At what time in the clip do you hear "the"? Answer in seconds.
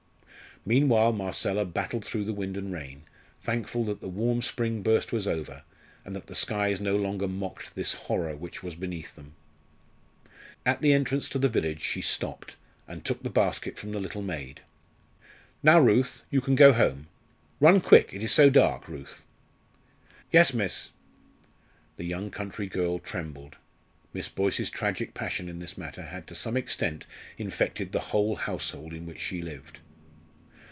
2.25-2.35, 3.99-4.07, 6.27-6.35, 10.83-10.93, 11.39-11.49, 13.23-13.29, 13.91-13.99, 21.97-22.05, 27.93-27.99